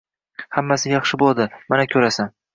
Hammasi 0.59 0.89
yaxshi 0.93 1.21
bo`ladi, 1.25 1.47
mana 1.75 1.87
ko`rasan 1.95 2.35